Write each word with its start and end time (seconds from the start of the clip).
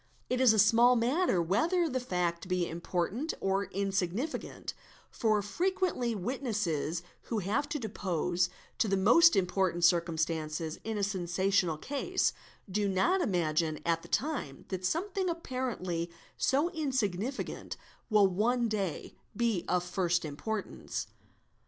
It 0.31 0.41
is 0.41 0.51
a 0.51 0.57
small 0.57 0.95
matter 0.95 1.39
whether 1.43 1.87
the 1.87 1.99
fact 1.99 2.47
be 2.47 2.67
important 2.67 3.35
or 3.39 3.65
insignificant, 3.65 4.73
for 5.11 5.37
E 5.37 5.41
frequently 5.43 6.15
witnesses 6.15 7.03
who 7.25 7.37
have 7.37 7.69
to 7.69 7.77
depose 7.77 8.49
to 8.79 8.87
the 8.87 8.97
most 8.97 9.35
important 9.35 9.83
circum 9.83 10.17
stances 10.17 10.79
in 10.83 10.97
a 10.97 11.03
sensational 11.03 11.77
case, 11.77 12.33
do 12.67 12.89
not 12.89 13.21
imagine 13.21 13.77
at 13.85 14.01
the 14.01 14.07
time 14.07 14.65
that 14.69 14.83
something 14.87 15.27
© 15.27 15.29
apparently 15.29 16.09
so 16.35 16.71
insignificant 16.71 17.77
will 18.09 18.25
one 18.25 18.67
day 18.67 19.13
be 19.37 19.63
of 19.67 19.83
first 19.83 20.25
importance. 20.25 21.05